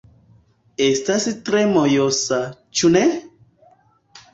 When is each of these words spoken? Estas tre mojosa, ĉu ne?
Estas 0.85 1.29
tre 1.51 1.63
mojosa, 1.75 2.43
ĉu 2.79 2.95
ne? 2.99 3.09